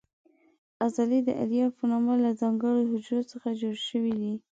عضلې 0.83 1.19
د 1.25 1.29
الیاف 1.43 1.71
په 1.79 1.85
نامه 1.91 2.13
له 2.23 2.31
ځانګړو 2.41 2.89
حجرو 2.91 3.29
څخه 3.31 3.47
جوړې 3.59 3.81
شوې 3.89 4.13
دي. 4.21 4.33